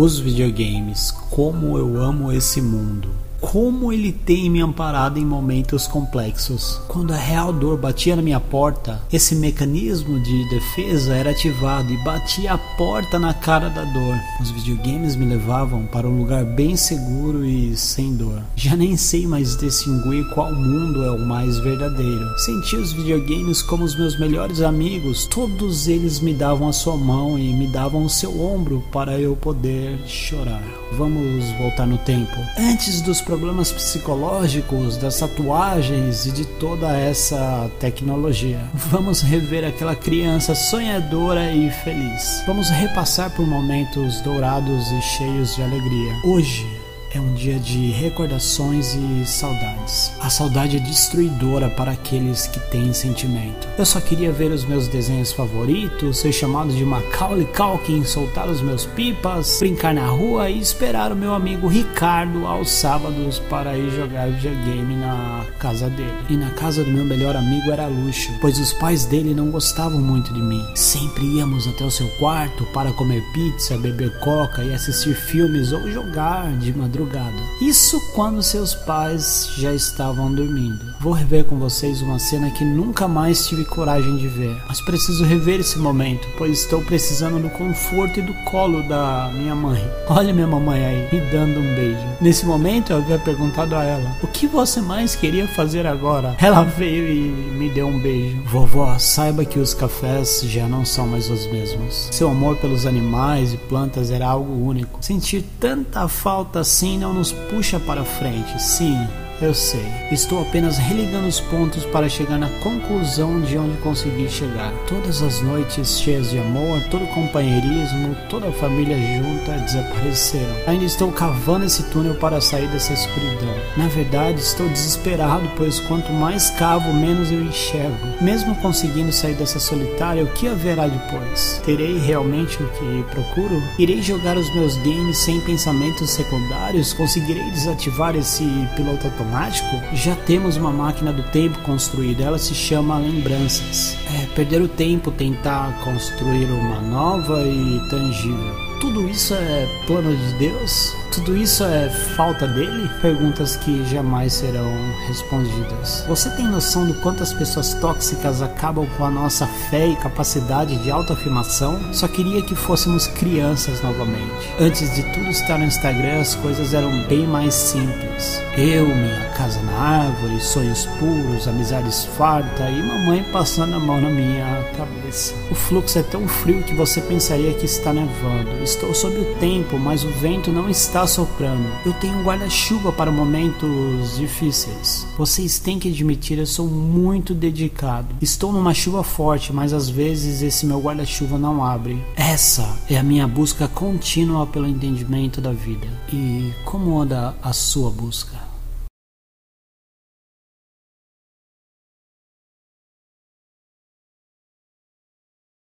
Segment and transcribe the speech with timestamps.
[0.00, 6.80] Os videogames, como eu amo esse mundo como ele tem me amparado em momentos complexos.
[6.88, 12.04] Quando a real dor batia na minha porta, esse mecanismo de defesa era ativado e
[12.04, 14.16] batia a porta na cara da dor.
[14.40, 18.42] Os videogames me levavam para um lugar bem seguro e sem dor.
[18.56, 22.38] Já nem sei mais distinguir qual mundo é o mais verdadeiro.
[22.38, 27.38] Senti os videogames como os meus melhores amigos, todos eles me davam a sua mão
[27.38, 30.62] e me davam o seu ombro para eu poder chorar.
[30.92, 32.34] Vamos voltar no tempo.
[32.58, 38.58] Antes dos problemas psicológicos, das tatuagens e de toda essa tecnologia.
[38.72, 42.42] Vamos rever aquela criança sonhadora e feliz.
[42.46, 46.14] Vamos repassar por momentos dourados e cheios de alegria.
[46.24, 46.66] Hoje
[47.14, 50.10] é um dia de recordações e saudades.
[50.28, 53.66] A saudade é destruidora para aqueles que têm sentimento.
[53.78, 58.60] Eu só queria ver os meus desenhos favoritos, ser chamado de Macaulay Culkin, soltar os
[58.60, 63.90] meus pipas, brincar na rua e esperar o meu amigo Ricardo aos sábados para ir
[63.90, 66.12] jogar videogame na casa dele.
[66.28, 69.98] E na casa do meu melhor amigo era luxo, pois os pais dele não gostavam
[69.98, 70.62] muito de mim.
[70.74, 75.90] Sempre íamos até o seu quarto para comer pizza, beber coca e assistir filmes ou
[75.90, 77.38] jogar de madrugada.
[77.62, 80.94] Isso quando seus pais já estavam dormindo.
[81.00, 85.24] Vou rever com vocês uma cena que nunca mais tive coragem de ver, mas preciso
[85.24, 89.80] rever esse momento, pois estou precisando do conforto e do colo da minha mãe.
[90.08, 92.06] Olha minha mamãe aí, me dando um beijo.
[92.20, 96.64] Nesse momento eu havia perguntado a ela: "O que você mais queria fazer agora?" Ela
[96.64, 98.42] veio e me deu um beijo.
[98.44, 102.08] Vovó, saiba que os cafés já não são mais os mesmos.
[102.10, 104.98] Seu amor pelos animais e plantas era algo único.
[105.02, 108.60] Sentir tanta falta assim não nos puxa para frente.
[108.60, 108.96] Sim,
[109.40, 109.86] eu sei.
[110.10, 114.72] Estou apenas religando os pontos para chegar na conclusão de onde consegui chegar.
[114.88, 120.54] Todas as noites cheias de amor, todo companheirismo, toda a família junta desapareceram.
[120.66, 123.54] Ainda estou cavando esse túnel para sair dessa escuridão.
[123.76, 127.96] Na verdade, estou desesperado, pois quanto mais cavo, menos eu enxergo.
[128.20, 131.62] Mesmo conseguindo sair dessa solitária, o que haverá depois?
[131.64, 133.62] Terei realmente o que procuro?
[133.78, 136.92] Irei jogar os meus games sem pensamentos secundários?
[136.92, 138.44] Conseguirei desativar esse
[138.74, 139.27] piloto automático?
[139.28, 142.24] Automático, já temos uma máquina do tempo construída.
[142.24, 143.96] Ela se chama lembranças.
[144.14, 148.67] É perder o tempo, tentar construir uma nova e tangível.
[148.80, 150.94] Tudo isso é plano de Deus?
[151.10, 152.88] Tudo isso é falta dele?
[153.02, 154.72] Perguntas que jamais serão
[155.08, 156.04] respondidas.
[156.06, 160.90] Você tem noção do quantas pessoas tóxicas acabam com a nossa fé e capacidade de
[160.90, 161.92] autoafirmação?
[161.92, 164.48] Só queria que fôssemos crianças novamente.
[164.60, 168.40] Antes de tudo estar no Instagram, as coisas eram bem mais simples.
[168.56, 174.10] Eu, minha casa na árvore, sonhos puros, amizades farta e mamãe passando a mão na
[174.10, 175.34] minha cabeça.
[175.50, 179.78] O fluxo é tão frio que você pensaria que está nevando Estou sob o tempo,
[179.78, 181.66] mas o vento não está soprando.
[181.86, 185.06] Eu tenho um guarda-chuva para momentos difíceis.
[185.16, 188.14] Vocês têm que admitir, eu sou muito dedicado.
[188.20, 191.98] Estou numa chuva forte, mas às vezes esse meu guarda-chuva não abre.
[192.14, 195.88] Essa é a minha busca contínua pelo entendimento da vida.
[196.12, 198.47] E como anda a sua busca?